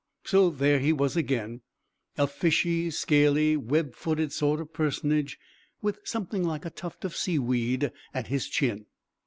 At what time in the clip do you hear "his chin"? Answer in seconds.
8.25-8.87